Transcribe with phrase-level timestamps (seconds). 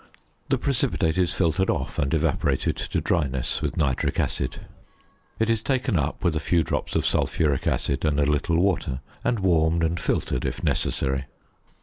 [0.49, 4.61] The precipitate is filtered off and evaporated to dryness with nitric acid.
[5.37, 9.01] It is taken up with a few drops of sulphuric acid and a little water;
[9.23, 11.25] and warmed and filtered, if necessary.